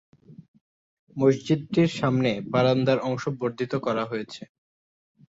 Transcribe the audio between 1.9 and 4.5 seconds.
সামনে বারান্দার অংশ বর্ধিত করা হয়েছে।